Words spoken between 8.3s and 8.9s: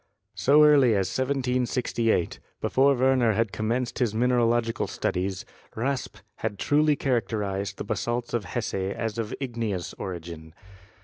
of Hesse